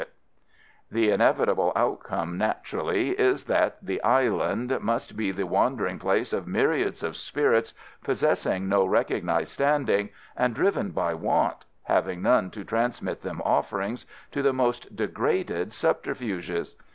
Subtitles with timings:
[0.89, 7.03] The inevitable outcome, naturally, is that the Island must be the wandering place of myriads
[7.03, 13.43] of spirits possessing no recognised standing, and driven by want having none to transmit them
[13.45, 16.75] offerings to the most degraded subterfuges.